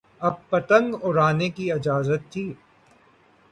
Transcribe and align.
اب 0.21 0.33
پتنگ 0.49 0.95
اڑانے 1.03 1.49
کی 1.49 1.71
اجازت 1.71 2.21
تھی۔ 2.31 2.45